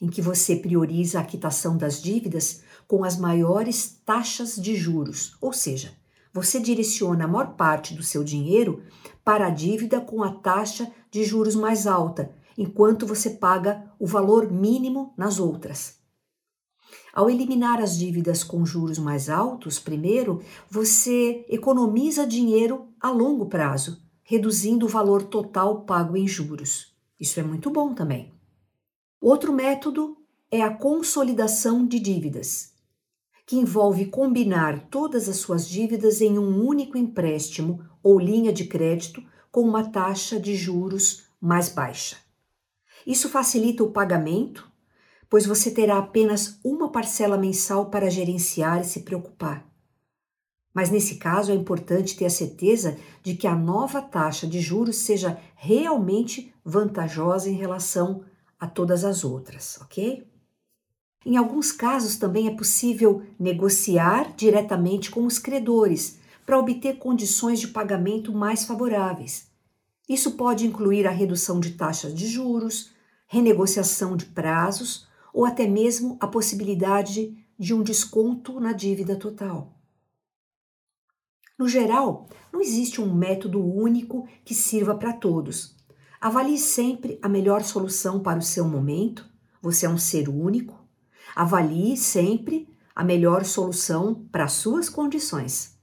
em 0.01 0.07
que 0.07 0.21
você 0.21 0.55
prioriza 0.55 1.19
a 1.19 1.23
quitação 1.23 1.77
das 1.77 2.01
dívidas 2.01 2.63
com 2.87 3.03
as 3.03 3.17
maiores 3.17 4.01
taxas 4.03 4.55
de 4.55 4.75
juros, 4.75 5.37
ou 5.39 5.53
seja, 5.53 5.93
você 6.33 6.59
direciona 6.59 7.25
a 7.25 7.27
maior 7.27 7.55
parte 7.55 7.93
do 7.93 8.01
seu 8.01 8.23
dinheiro 8.23 8.83
para 9.23 9.47
a 9.47 9.49
dívida 9.51 10.01
com 10.01 10.23
a 10.23 10.31
taxa 10.31 10.91
de 11.11 11.23
juros 11.23 11.55
mais 11.55 11.85
alta, 11.85 12.33
enquanto 12.57 13.05
você 13.05 13.29
paga 13.29 13.91
o 13.99 14.07
valor 14.07 14.51
mínimo 14.51 15.13
nas 15.15 15.39
outras. 15.39 15.99
Ao 17.13 17.29
eliminar 17.29 17.79
as 17.79 17.95
dívidas 17.95 18.43
com 18.43 18.65
juros 18.65 18.97
mais 18.97 19.29
altos, 19.29 19.77
primeiro, 19.77 20.41
você 20.67 21.45
economiza 21.47 22.25
dinheiro 22.25 22.87
a 22.99 23.11
longo 23.11 23.45
prazo, 23.45 24.02
reduzindo 24.23 24.85
o 24.85 24.89
valor 24.89 25.23
total 25.23 25.81
pago 25.81 26.17
em 26.17 26.27
juros. 26.27 26.95
Isso 27.19 27.39
é 27.39 27.43
muito 27.43 27.69
bom 27.69 27.93
também. 27.93 28.33
Outro 29.21 29.53
método 29.53 30.17
é 30.51 30.61
a 30.61 30.73
consolidação 30.73 31.85
de 31.85 31.99
dívidas, 31.99 32.73
que 33.45 33.57
envolve 33.57 34.05
combinar 34.05 34.87
todas 34.89 35.29
as 35.29 35.37
suas 35.37 35.67
dívidas 35.67 36.21
em 36.21 36.37
um 36.37 36.65
único 36.65 36.97
empréstimo 36.97 37.83
ou 38.01 38.19
linha 38.19 38.51
de 38.51 38.65
crédito 38.65 39.23
com 39.51 39.61
uma 39.61 39.89
taxa 39.89 40.39
de 40.39 40.55
juros 40.55 41.23
mais 41.39 41.69
baixa. 41.69 42.17
Isso 43.05 43.29
facilita 43.29 43.83
o 43.83 43.91
pagamento 43.91 44.71
pois 45.33 45.47
você 45.47 45.71
terá 45.71 45.97
apenas 45.97 46.59
uma 46.63 46.91
parcela 46.91 47.39
mensal 47.39 47.87
para 47.87 48.07
gerenciar 48.07 48.81
e 48.81 48.83
se 48.83 48.99
preocupar. 48.99 49.67
Mas 50.73 50.89
nesse 50.89 51.15
caso 51.15 51.51
é 51.51 51.55
importante 51.55 52.15
ter 52.17 52.25
a 52.25 52.29
certeza 52.29 52.97
de 53.21 53.35
que 53.35 53.45
a 53.45 53.55
nova 53.55 54.01
taxa 54.01 54.47
de 54.47 54.59
juros 54.59 54.97
seja 54.97 55.37
realmente 55.55 56.53
vantajosa 56.65 57.49
em 57.49 57.53
relação 57.53 58.23
a 58.59 58.65
todas 58.65 59.05
as 59.05 59.23
outras, 59.23 59.77
ok? 59.81 60.25
Em 61.25 61.37
alguns 61.37 61.71
casos 61.71 62.17
também 62.17 62.47
é 62.47 62.55
possível 62.55 63.21
negociar 63.39 64.33
diretamente 64.35 65.11
com 65.11 65.25
os 65.25 65.37
credores 65.37 66.17
para 66.45 66.59
obter 66.59 66.97
condições 66.97 67.59
de 67.59 67.67
pagamento 67.67 68.33
mais 68.33 68.65
favoráveis. 68.65 69.47
Isso 70.07 70.31
pode 70.31 70.65
incluir 70.67 71.07
a 71.07 71.11
redução 71.11 71.59
de 71.59 71.71
taxas 71.71 72.13
de 72.13 72.27
juros, 72.27 72.91
renegociação 73.27 74.17
de 74.17 74.25
prazos 74.25 75.07
ou 75.33 75.45
até 75.45 75.65
mesmo 75.65 76.17
a 76.19 76.27
possibilidade 76.27 77.37
de 77.57 77.73
um 77.73 77.81
desconto 77.81 78.59
na 78.59 78.73
dívida 78.73 79.15
total. 79.15 79.72
No 81.57 81.67
geral, 81.67 82.27
não 82.51 82.59
existe 82.59 82.99
um 82.99 83.13
método 83.13 83.63
único 83.63 84.27
que 84.43 84.55
sirva 84.55 84.95
para 84.95 85.13
todos. 85.13 85.75
Avalie 86.19 86.57
sempre 86.57 87.19
a 87.21 87.29
melhor 87.29 87.63
solução 87.63 88.19
para 88.19 88.39
o 88.39 88.43
seu 88.43 88.65
momento. 88.65 89.29
Você 89.61 89.85
é 89.85 89.89
um 89.89 89.97
ser 89.97 90.29
único. 90.29 90.87
Avalie 91.35 91.95
sempre 91.95 92.67
a 92.95 93.03
melhor 93.03 93.45
solução 93.45 94.27
para 94.31 94.45
as 94.45 94.53
suas 94.53 94.89
condições. 94.89 95.77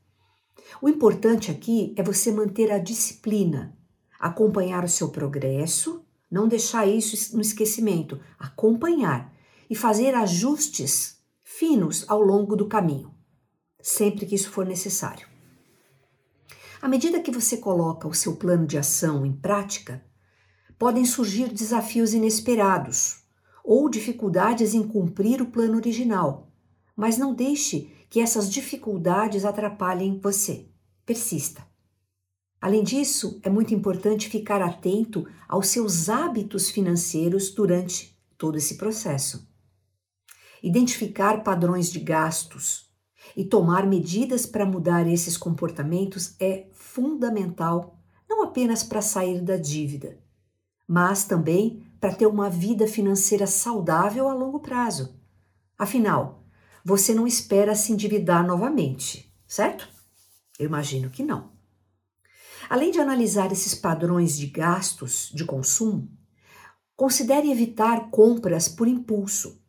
O 0.81 0.89
importante 0.89 1.51
aqui 1.51 1.95
é 1.97 2.03
você 2.03 2.31
manter 2.33 2.71
a 2.71 2.79
disciplina, 2.79 3.77
acompanhar 4.19 4.85
o 4.85 4.89
seu 4.89 5.09
progresso, 5.09 6.05
não 6.31 6.49
deixar 6.49 6.87
isso 6.87 7.37
no 7.37 7.43
esquecimento, 7.43 8.21
acompanhar 8.39 9.33
e 9.69 9.75
fazer 9.75 10.15
ajustes 10.15 11.19
finos 11.43 12.05
ao 12.09 12.21
longo 12.21 12.57
do 12.57 12.67
caminho, 12.67 13.13
sempre 13.81 14.27
que 14.27 14.35
isso 14.35 14.51
for 14.51 14.65
necessário. 14.65 15.30
À 16.81 16.89
medida 16.89 17.21
que 17.21 17.31
você 17.31 17.57
coloca 17.57 18.09
o 18.09 18.15
seu 18.15 18.37
plano 18.37 18.67
de 18.67 18.79
ação 18.79 19.27
em 19.27 19.33
prática, 19.33 20.05
podem 20.79 21.05
surgir 21.05 21.53
desafios 21.53 22.15
inesperados 22.15 23.23
ou 23.63 23.89
dificuldades 23.89 24.75
em 24.75 24.83
cumprir 24.83 25.43
o 25.43 25.51
plano 25.51 25.77
original, 25.77 26.51
mas 26.97 27.19
não 27.19 27.35
deixe 27.35 27.93
que 28.09 28.21
essas 28.21 28.51
dificuldades 28.51 29.45
atrapalhem 29.45 30.19
você. 30.19 30.69
Persista. 31.05 31.67
Além 32.61 32.83
disso, 32.83 33.41
é 33.43 33.51
muito 33.51 33.75
importante 33.75 34.29
ficar 34.29 34.63
atento 34.63 35.27
aos 35.49 35.69
seus 35.69 36.09
hábitos 36.09 36.71
financeiros 36.71 37.51
durante 37.51 38.19
todo 38.37 38.57
esse 38.57 38.77
processo 38.77 39.51
identificar 40.63 41.43
padrões 41.43 41.91
de 41.91 42.01
gastos 42.01 42.90
e 43.37 43.45
tomar 43.45 43.87
medidas 43.87 44.47
para 44.47 44.67
mudar 44.67 45.07
esses 45.07 45.37
comportamentos 45.37 46.35
é 46.41 46.67
fundamental, 46.73 47.99
não 48.29 48.43
apenas 48.43 48.83
para 48.83 49.03
sair 49.03 49.41
da 49.41 49.57
dívida, 49.57 50.19
mas 50.87 51.25
também 51.25 51.87
para 52.01 52.15
ter 52.15 52.27
uma 52.27 52.49
vida 52.49 52.87
financeira 52.87 53.47
saudável 53.47 54.29
a 54.29 54.35
longo 54.35 54.61
prazo. 54.61 55.15
Afinal, 55.79 56.45
você 56.85 57.15
não 57.15 57.27
espera 57.27 57.75
se 57.75 57.93
endividar 57.93 58.47
novamente, 58.47 59.33
certo? 59.47 59.89
Eu 60.59 60.67
imagino 60.67 61.11
que 61.11 61.23
não. 61.23 61.51
Além 62.69 62.91
de 62.91 63.01
analisar 63.01 63.51
esses 63.53 63.75
padrões 63.75 64.37
de 64.37 64.47
gastos 64.47 65.31
de 65.35 65.45
consumo, 65.45 66.09
considere 66.97 67.51
evitar 67.51 68.11
compras 68.11 68.69
por 68.69 68.87
impulso 68.87 69.60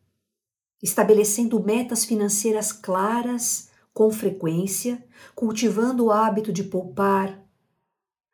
estabelecendo 0.82 1.62
metas 1.62 2.04
financeiras 2.04 2.72
claras 2.72 3.70
com 3.94 4.10
frequência, 4.10 5.02
cultivando 5.34 6.06
o 6.06 6.10
hábito 6.10 6.52
de 6.52 6.64
poupar, 6.64 7.40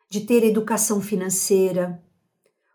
de 0.09 0.23
ter 0.23 0.43
educação 0.45 1.01
financeira, 1.01 2.03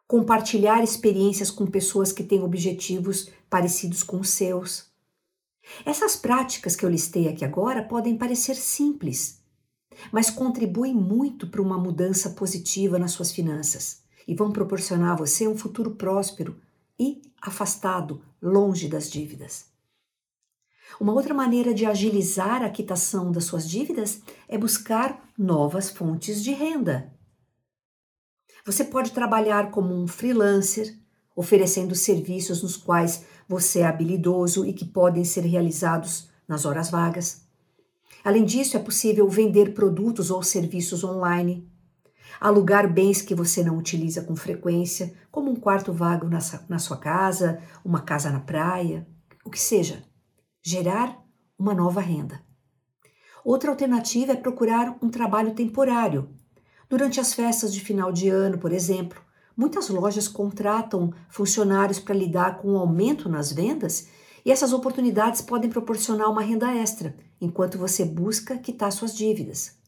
compartilhar 0.08 0.84
experiências 0.84 1.50
com 1.50 1.66
pessoas 1.66 2.12
que 2.12 2.24
têm 2.24 2.44
objetivos 2.44 3.30
parecidos 3.50 4.04
com 4.04 4.20
os 4.20 4.30
seus. 4.30 4.92
Essas 5.86 6.16
práticas 6.16 6.76
que 6.76 6.86
eu 6.86 6.90
listei 6.90 7.28
aqui 7.28 7.44
agora 7.44 7.82
podem 7.82 8.18
parecer 8.18 8.56
simples, 8.56 9.42
mas 10.12 10.30
contribuem 10.30 10.94
muito 10.94 11.48
para 11.48 11.62
uma 11.62 11.78
mudança 11.78 12.32
positiva 12.32 13.00
nas 13.00 13.12
suas 13.12 13.32
finanças 13.32 14.04
e 14.28 14.36
vão 14.36 14.52
proporcionar 14.52 15.14
a 15.14 15.16
você 15.16 15.48
um 15.48 15.58
futuro 15.58 15.92
próspero 15.92 16.60
e 17.00 17.22
afastado, 17.44 18.22
longe 18.42 18.88
das 18.88 19.12
dívidas. 19.12 19.66
Uma 21.00 21.14
outra 21.14 21.34
maneira 21.34 21.74
de 21.74 21.86
agilizar 21.86 22.64
a 22.64 22.70
quitação 22.70 23.32
das 23.32 23.46
suas 23.46 23.70
dívidas 23.70 24.22
é 24.48 24.58
buscar 24.58 25.22
novas 25.38 25.90
fontes 25.90 26.44
de 26.44 26.52
renda. 26.52 27.12
Você 28.66 28.86
pode 28.86 29.12
trabalhar 29.12 29.72
como 29.72 29.94
um 29.94 30.08
freelancer, 30.08 30.98
oferecendo 31.36 31.96
serviços 31.96 32.62
nos 32.62 32.78
quais 32.78 33.26
você 33.48 33.80
é 33.80 33.86
habilidoso 33.86 34.66
e 34.66 34.72
que 34.72 34.86
podem 34.86 35.26
ser 35.26 35.42
realizados 35.42 36.30
nas 36.48 36.64
horas 36.64 36.90
vagas. 36.90 37.42
Além 38.24 38.46
disso, 38.46 38.78
é 38.78 38.80
possível 38.80 39.28
vender 39.28 39.74
produtos 39.74 40.32
ou 40.32 40.42
serviços 40.42 41.04
online, 41.04 41.68
alugar 42.40 42.92
bens 42.92 43.22
que 43.22 43.36
você 43.36 43.64
não 43.64 43.78
utiliza 43.78 44.22
com 44.22 44.36
frequência, 44.36 45.14
como 45.32 45.52
um 45.52 45.56
quarto 45.56 45.94
vago 45.94 46.28
na, 46.28 46.80
sua 46.80 46.98
casa, 46.98 47.62
uma 47.84 48.02
casa 48.02 48.30
na 48.30 48.40
praia, 48.40 49.08
o 49.44 49.50
que 49.50 49.60
seja. 49.60 50.04
Gerar 50.62 51.22
uma 51.58 51.74
nova 51.74 52.02
renda. 52.02 52.42
Outra 53.44 53.70
alternativa 53.70 54.32
é 54.32 54.36
procurar 54.36 54.98
um 55.02 55.10
trabalho 55.10 55.54
temporário. 55.54 56.30
Durante 56.90 57.20
as 57.20 57.34
festas 57.34 57.74
de 57.74 57.82
final 57.82 58.12
de 58.12 58.30
ano, 58.30 58.58
por 58.58 58.72
exemplo, 58.72 59.22
muitas 59.56 59.90
lojas 59.90 60.28
contratam 60.28 61.14
funcionários 61.30 62.00
para 62.00 62.16
lidar 62.16 62.60
com 62.60 62.70
o 62.70 62.74
um 62.74 62.78
aumento 62.78 63.28
nas 63.28 63.52
vendas 63.52 64.08
e 64.46 64.52
essas 64.52 64.74
oportunidades 64.74 65.42
podem 65.42 65.70
proporcionar 65.70 66.30
uma 66.30 66.42
renda 66.42 66.74
extra 66.74 67.16
enquanto 67.40 67.78
você 67.78 68.06
busca 68.06 68.58
quitar 68.58 68.92
suas 68.92 69.16
dívidas. 69.16 69.83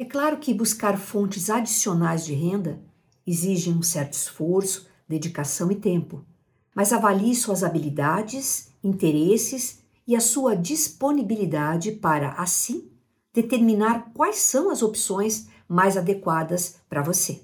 É 0.00 0.04
claro 0.04 0.38
que 0.38 0.54
buscar 0.54 0.96
fontes 0.96 1.50
adicionais 1.50 2.24
de 2.24 2.32
renda 2.32 2.80
exige 3.26 3.68
um 3.68 3.82
certo 3.82 4.12
esforço, 4.12 4.86
dedicação 5.08 5.72
e 5.72 5.74
tempo, 5.74 6.24
mas 6.72 6.92
avalie 6.92 7.34
suas 7.34 7.64
habilidades, 7.64 8.72
interesses 8.82 9.82
e 10.06 10.14
a 10.14 10.20
sua 10.20 10.54
disponibilidade 10.54 11.90
para, 11.90 12.30
assim, 12.34 12.88
determinar 13.34 14.12
quais 14.14 14.36
são 14.36 14.70
as 14.70 14.84
opções 14.84 15.48
mais 15.68 15.96
adequadas 15.96 16.76
para 16.88 17.02
você. 17.02 17.42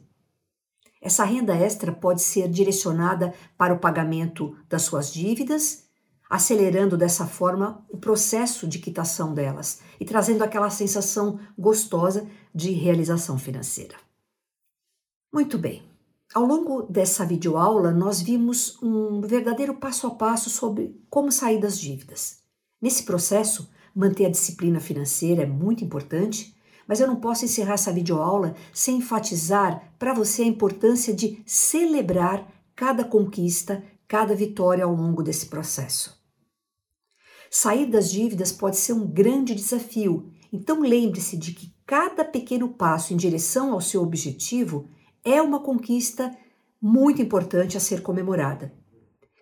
Essa 1.02 1.24
renda 1.24 1.56
extra 1.56 1.90
pode 1.90 2.22
ser 2.22 2.48
direcionada 2.48 3.34
para 3.58 3.74
o 3.74 3.80
pagamento 3.80 4.56
das 4.68 4.82
suas 4.82 5.12
dívidas 5.12 5.83
acelerando 6.28 6.96
dessa 6.96 7.26
forma 7.26 7.84
o 7.88 7.96
processo 7.96 8.66
de 8.66 8.78
quitação 8.78 9.34
delas 9.34 9.80
e 10.00 10.04
trazendo 10.04 10.42
aquela 10.42 10.70
sensação 10.70 11.38
gostosa 11.58 12.26
de 12.54 12.70
realização 12.72 13.38
financeira. 13.38 13.96
Muito 15.32 15.58
bem. 15.58 15.82
Ao 16.34 16.44
longo 16.44 16.82
dessa 16.82 17.24
videoaula, 17.24 17.92
nós 17.92 18.20
vimos 18.20 18.80
um 18.82 19.20
verdadeiro 19.20 19.74
passo 19.74 20.06
a 20.06 20.10
passo 20.10 20.50
sobre 20.50 21.00
como 21.08 21.30
sair 21.30 21.60
das 21.60 21.78
dívidas. 21.78 22.38
Nesse 22.80 23.04
processo, 23.04 23.70
manter 23.94 24.26
a 24.26 24.30
disciplina 24.30 24.80
financeira 24.80 25.42
é 25.42 25.46
muito 25.46 25.84
importante, 25.84 26.56
mas 26.86 27.00
eu 27.00 27.06
não 27.06 27.16
posso 27.16 27.44
encerrar 27.44 27.74
essa 27.74 27.92
videoaula 27.92 28.54
sem 28.72 28.96
enfatizar 28.96 29.94
para 29.98 30.12
você 30.12 30.42
a 30.42 30.46
importância 30.46 31.14
de 31.14 31.42
celebrar 31.46 32.46
cada 32.74 33.04
conquista, 33.04 33.82
cada 34.14 34.32
vitória 34.32 34.84
ao 34.84 34.94
longo 34.94 35.24
desse 35.24 35.46
processo. 35.46 36.24
Sair 37.50 37.86
das 37.86 38.12
dívidas 38.12 38.52
pode 38.52 38.76
ser 38.76 38.92
um 38.92 39.04
grande 39.04 39.56
desafio, 39.56 40.30
então 40.52 40.82
lembre-se 40.82 41.36
de 41.36 41.52
que 41.52 41.74
cada 41.84 42.24
pequeno 42.24 42.68
passo 42.68 43.12
em 43.12 43.16
direção 43.16 43.72
ao 43.72 43.80
seu 43.80 44.00
objetivo 44.04 44.88
é 45.24 45.42
uma 45.42 45.58
conquista 45.58 46.32
muito 46.80 47.20
importante 47.20 47.76
a 47.76 47.80
ser 47.80 48.02
comemorada. 48.02 48.72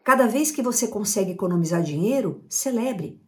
Cada 0.02 0.26
vez 0.26 0.50
que 0.50 0.62
você 0.62 0.88
consegue 0.88 1.32
economizar 1.32 1.82
dinheiro, 1.82 2.42
celebre. 2.48 3.20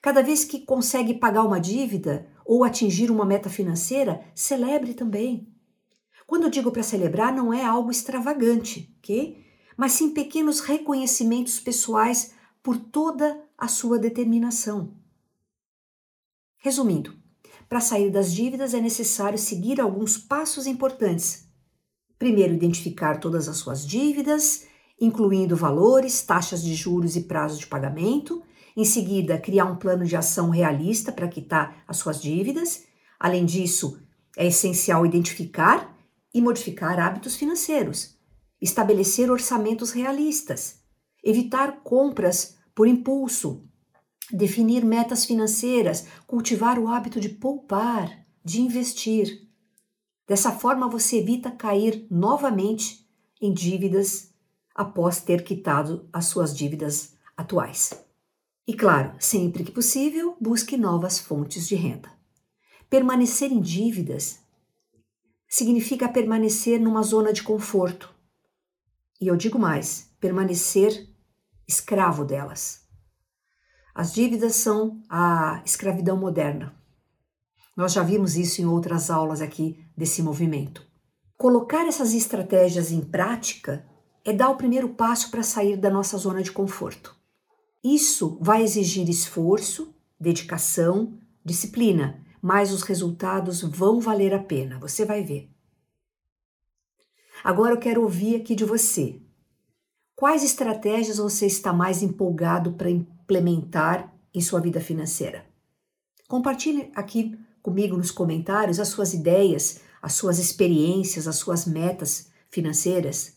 Cada 0.00 0.22
vez 0.22 0.44
que 0.44 0.60
consegue 0.60 1.12
pagar 1.12 1.42
uma 1.42 1.60
dívida 1.60 2.26
ou 2.42 2.64
atingir 2.64 3.10
uma 3.10 3.26
meta 3.26 3.50
financeira, 3.50 4.24
celebre 4.34 4.94
também. 4.94 5.46
Quando 6.26 6.44
eu 6.44 6.50
digo 6.50 6.70
para 6.70 6.82
celebrar, 6.82 7.34
não 7.34 7.52
é 7.52 7.62
algo 7.62 7.90
extravagante, 7.90 8.96
ok? 9.00 9.44
Mas 9.76 9.92
sim 9.92 10.10
pequenos 10.10 10.60
reconhecimentos 10.60 11.60
pessoais 11.60 12.32
por 12.62 12.78
toda 12.78 13.40
a 13.56 13.68
sua 13.68 13.98
determinação. 13.98 14.94
Resumindo, 16.58 17.14
para 17.68 17.80
sair 17.80 18.10
das 18.10 18.32
dívidas 18.32 18.74
é 18.74 18.80
necessário 18.80 19.38
seguir 19.38 19.80
alguns 19.80 20.16
passos 20.16 20.66
importantes. 20.66 21.46
Primeiro, 22.18 22.54
identificar 22.54 23.20
todas 23.20 23.48
as 23.48 23.58
suas 23.58 23.86
dívidas, 23.86 24.66
incluindo 25.00 25.56
valores, 25.56 26.22
taxas 26.22 26.62
de 26.62 26.74
juros 26.74 27.16
e 27.16 27.22
prazo 27.22 27.58
de 27.58 27.66
pagamento. 27.66 28.42
Em 28.76 28.84
seguida, 28.84 29.38
criar 29.38 29.66
um 29.66 29.76
plano 29.76 30.04
de 30.04 30.16
ação 30.16 30.50
realista 30.50 31.12
para 31.12 31.28
quitar 31.28 31.84
as 31.86 31.98
suas 31.98 32.20
dívidas. 32.20 32.84
Além 33.18 33.44
disso, 33.44 33.98
é 34.36 34.46
essencial 34.46 35.04
identificar 35.04 35.96
e 36.32 36.40
modificar 36.40 36.98
hábitos 36.98 37.36
financeiros, 37.36 38.15
estabelecer 38.66 39.30
orçamentos 39.30 39.92
realistas, 39.92 40.80
evitar 41.22 41.80
compras 41.82 42.56
por 42.74 42.88
impulso, 42.88 43.64
definir 44.30 44.84
metas 44.84 45.24
financeiras, 45.24 46.06
cultivar 46.26 46.78
o 46.78 46.88
hábito 46.88 47.20
de 47.20 47.28
poupar, 47.28 48.26
de 48.44 48.60
investir. 48.60 49.48
Dessa 50.26 50.50
forma, 50.50 50.88
você 50.88 51.18
evita 51.18 51.50
cair 51.50 52.06
novamente 52.10 53.08
em 53.40 53.52
dívidas 53.52 54.34
após 54.74 55.20
ter 55.20 55.44
quitado 55.44 56.08
as 56.12 56.26
suas 56.26 56.54
dívidas 56.54 57.14
atuais. 57.36 57.90
E 58.66 58.74
claro, 58.74 59.14
sempre 59.20 59.62
que 59.62 59.70
possível, 59.70 60.36
busque 60.40 60.76
novas 60.76 61.20
fontes 61.20 61.68
de 61.68 61.76
renda. 61.76 62.10
Permanecer 62.90 63.52
em 63.52 63.60
dívidas 63.60 64.40
significa 65.48 66.08
permanecer 66.08 66.80
numa 66.80 67.02
zona 67.02 67.32
de 67.32 67.42
conforto. 67.42 68.15
E 69.20 69.28
eu 69.28 69.36
digo 69.36 69.58
mais: 69.58 70.10
permanecer 70.20 71.08
escravo 71.66 72.24
delas. 72.24 72.84
As 73.94 74.12
dívidas 74.12 74.56
são 74.56 75.02
a 75.08 75.62
escravidão 75.64 76.16
moderna. 76.16 76.74
Nós 77.76 77.92
já 77.92 78.02
vimos 78.02 78.36
isso 78.36 78.60
em 78.60 78.66
outras 78.66 79.10
aulas 79.10 79.40
aqui 79.40 79.84
desse 79.96 80.22
movimento. 80.22 80.86
Colocar 81.36 81.86
essas 81.86 82.14
estratégias 82.14 82.90
em 82.90 83.00
prática 83.00 83.86
é 84.24 84.32
dar 84.32 84.50
o 84.50 84.56
primeiro 84.56 84.90
passo 84.90 85.30
para 85.30 85.42
sair 85.42 85.76
da 85.76 85.90
nossa 85.90 86.16
zona 86.16 86.42
de 86.42 86.52
conforto. 86.52 87.14
Isso 87.84 88.38
vai 88.40 88.62
exigir 88.62 89.08
esforço, 89.08 89.94
dedicação, 90.18 91.18
disciplina, 91.44 92.24
mas 92.42 92.72
os 92.72 92.82
resultados 92.82 93.62
vão 93.62 94.00
valer 94.00 94.34
a 94.34 94.42
pena, 94.42 94.78
você 94.78 95.04
vai 95.04 95.22
ver. 95.22 95.55
Agora 97.46 97.74
eu 97.74 97.78
quero 97.78 98.02
ouvir 98.02 98.34
aqui 98.34 98.56
de 98.56 98.64
você. 98.64 99.22
Quais 100.16 100.42
estratégias 100.42 101.18
você 101.18 101.46
está 101.46 101.72
mais 101.72 102.02
empolgado 102.02 102.72
para 102.72 102.90
implementar 102.90 104.12
em 104.34 104.40
sua 104.40 104.60
vida 104.60 104.80
financeira? 104.80 105.46
Compartilhe 106.26 106.90
aqui 106.92 107.38
comigo 107.62 107.96
nos 107.96 108.10
comentários 108.10 108.80
as 108.80 108.88
suas 108.88 109.14
ideias, 109.14 109.80
as 110.02 110.14
suas 110.14 110.40
experiências, 110.40 111.28
as 111.28 111.36
suas 111.36 111.66
metas 111.66 112.32
financeiras. 112.50 113.36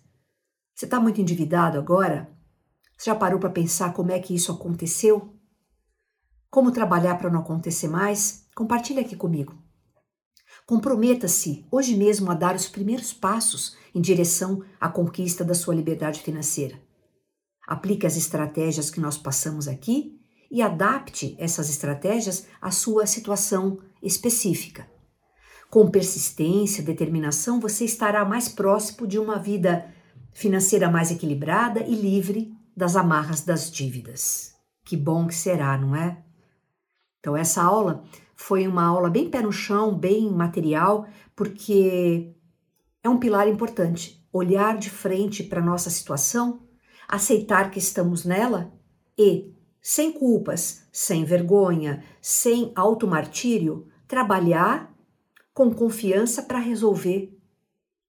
Você 0.73 0.85
está 0.85 0.99
muito 0.99 1.21
endividado 1.21 1.77
agora? 1.77 2.35
Você 2.97 3.11
já 3.11 3.15
parou 3.15 3.39
para 3.39 3.51
pensar 3.51 3.93
como 3.93 4.11
é 4.11 4.17
que 4.17 4.33
isso 4.33 4.51
aconteceu? 4.51 5.35
Como 6.49 6.71
trabalhar 6.71 7.19
para 7.19 7.29
não 7.29 7.41
acontecer 7.41 7.87
mais? 7.87 8.47
Compartilhe 8.55 9.01
aqui 9.01 9.15
comigo. 9.15 9.68
Comprometa-se 10.69 11.65
hoje 11.71 11.97
mesmo 11.97 12.29
a 12.29 12.35
dar 12.35 12.55
os 12.55 12.67
primeiros 12.67 13.11
passos 13.11 13.75
em 13.95 13.99
direção 13.99 14.63
à 14.79 14.87
conquista 14.87 15.43
da 15.43 15.55
sua 15.55 15.73
liberdade 15.73 16.19
financeira. 16.21 16.79
Aplique 17.67 18.05
as 18.05 18.15
estratégias 18.15 18.91
que 18.91 18.99
nós 18.99 19.17
passamos 19.17 19.67
aqui 19.67 20.21
e 20.51 20.61
adapte 20.61 21.35
essas 21.39 21.71
estratégias 21.71 22.45
à 22.61 22.69
sua 22.69 23.07
situação 23.07 23.79
específica. 23.99 24.87
Com 25.71 25.89
persistência, 25.89 26.83
determinação, 26.83 27.59
você 27.59 27.83
estará 27.83 28.23
mais 28.23 28.47
próximo 28.47 29.07
de 29.07 29.17
uma 29.17 29.39
vida 29.39 29.91
financeira 30.33 30.87
mais 30.87 31.09
equilibrada 31.09 31.79
e 31.79 31.95
livre 31.95 32.53
das 32.77 32.95
amarras 32.95 33.41
das 33.41 33.71
dívidas. 33.71 34.53
Que 34.85 34.95
bom 34.95 35.25
que 35.25 35.33
será, 35.33 35.75
não 35.79 35.95
é? 35.95 36.23
Então, 37.19 37.35
essa 37.35 37.63
aula 37.63 38.03
foi 38.41 38.65
uma 38.65 38.85
aula 38.85 39.09
bem 39.09 39.29
pé 39.29 39.41
no 39.41 39.51
chão, 39.51 39.93
bem 39.93 40.31
material, 40.31 41.05
porque 41.35 42.33
é 43.03 43.09
um 43.09 43.19
pilar 43.19 43.49
importante. 43.49 44.25
Olhar 44.31 44.77
de 44.77 44.89
frente 44.89 45.43
para 45.43 45.59
a 45.59 45.63
nossa 45.63 45.89
situação, 45.89 46.61
aceitar 47.05 47.69
que 47.69 47.79
estamos 47.79 48.23
nela 48.23 48.71
e, 49.17 49.53
sem 49.81 50.13
culpas, 50.13 50.87
sem 50.89 51.25
vergonha, 51.25 52.01
sem 52.21 52.71
automartírio, 52.75 53.87
trabalhar 54.07 54.95
com 55.53 55.73
confiança 55.73 56.41
para 56.41 56.59
resolver 56.59 57.37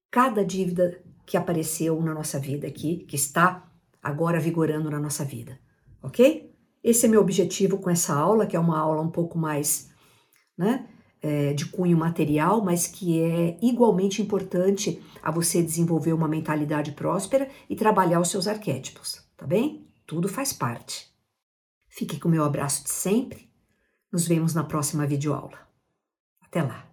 cada 0.09 0.45
dívida 0.45 1.03
que 1.25 1.35
apareceu 1.35 2.01
na 2.01 2.13
nossa 2.13 2.39
vida 2.39 2.65
aqui, 2.65 3.05
que 3.05 3.17
está 3.17 3.69
agora 4.01 4.39
vigorando 4.39 4.89
na 4.89 4.99
nossa 4.99 5.25
vida, 5.25 5.59
ok? 6.01 6.55
Esse 6.81 7.05
é 7.05 7.09
meu 7.09 7.19
objetivo 7.19 7.77
com 7.79 7.89
essa 7.89 8.15
aula, 8.15 8.47
que 8.47 8.55
é 8.55 8.59
uma 8.59 8.79
aula 8.79 9.01
um 9.01 9.11
pouco 9.11 9.37
mais 9.37 9.90
né, 10.57 10.87
é, 11.21 11.53
de 11.53 11.65
cunho 11.65 11.97
material, 11.97 12.63
mas 12.63 12.87
que 12.87 13.21
é 13.21 13.57
igualmente 13.61 14.21
importante 14.21 15.01
a 15.21 15.31
você 15.31 15.61
desenvolver 15.61 16.13
uma 16.13 16.27
mentalidade 16.27 16.91
próspera 16.91 17.49
e 17.69 17.75
trabalhar 17.75 18.19
os 18.19 18.29
seus 18.29 18.47
arquétipos, 18.47 19.23
tá 19.37 19.45
bem? 19.45 19.87
Tudo 20.05 20.27
faz 20.27 20.51
parte. 20.51 21.11
Fique 21.87 22.19
com 22.19 22.27
o 22.27 22.31
meu 22.31 22.43
abraço 22.43 22.83
de 22.83 22.89
sempre. 22.89 23.49
Nos 24.11 24.27
vemos 24.27 24.53
na 24.53 24.63
próxima 24.63 25.05
videoaula. 25.05 25.59
Até 26.41 26.61
lá! 26.61 26.90